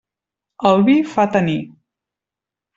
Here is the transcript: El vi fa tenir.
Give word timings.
El 0.69 0.81
vi 0.87 0.95
fa 1.13 1.27
tenir. 1.37 1.61